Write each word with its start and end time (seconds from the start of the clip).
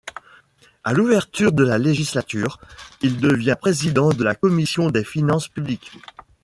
À 0.83 0.93
l'ouverture 0.93 1.51
de 1.51 1.63
la 1.63 1.77
législature, 1.77 2.59
il 3.03 3.19
devient 3.19 3.53
président 3.61 4.09
de 4.09 4.23
la 4.23 4.33
commission 4.33 4.89
des 4.89 5.03
Finances 5.03 5.47
publiques. 5.47 5.91